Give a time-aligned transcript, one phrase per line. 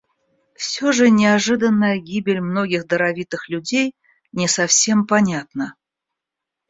[0.55, 3.93] Все же неожиданная гибель многих даровитых людей
[4.31, 5.75] не совсем понятна.